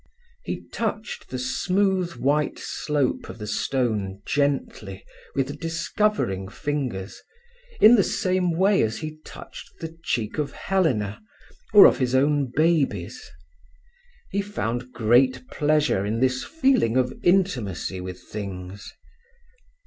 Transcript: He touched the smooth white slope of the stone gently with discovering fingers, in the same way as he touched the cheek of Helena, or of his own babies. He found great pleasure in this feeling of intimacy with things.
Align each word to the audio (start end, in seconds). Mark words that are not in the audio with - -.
He 0.43 0.63
touched 0.73 1.29
the 1.29 1.37
smooth 1.37 2.13
white 2.13 2.57
slope 2.57 3.29
of 3.29 3.37
the 3.37 3.45
stone 3.45 4.23
gently 4.25 5.03
with 5.35 5.59
discovering 5.59 6.47
fingers, 6.49 7.21
in 7.79 7.93
the 7.93 8.03
same 8.03 8.49
way 8.57 8.81
as 8.81 8.97
he 8.97 9.19
touched 9.23 9.77
the 9.79 9.95
cheek 10.01 10.39
of 10.39 10.53
Helena, 10.53 11.21
or 11.71 11.85
of 11.85 11.99
his 11.99 12.15
own 12.15 12.47
babies. 12.55 13.21
He 14.31 14.41
found 14.41 14.91
great 14.91 15.47
pleasure 15.51 16.03
in 16.03 16.19
this 16.19 16.43
feeling 16.43 16.97
of 16.97 17.13
intimacy 17.21 18.01
with 18.01 18.23
things. 18.23 18.91